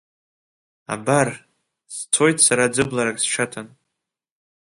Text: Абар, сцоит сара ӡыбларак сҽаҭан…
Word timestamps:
Абар, 0.93 1.29
сцоит 1.95 2.37
сара 2.45 2.65
ӡыбларак 2.73 3.17
сҽаҭан… 3.23 3.67